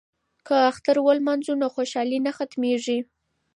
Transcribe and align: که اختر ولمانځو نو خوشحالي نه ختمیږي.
که 0.45 0.53
اختر 0.71 0.95
ولمانځو 1.07 1.53
نو 1.61 1.67
خوشحالي 1.75 2.19
نه 2.25 2.31
ختمیږي. 2.37 2.99